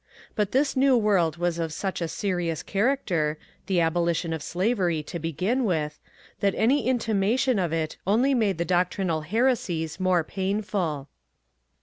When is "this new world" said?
0.51-1.37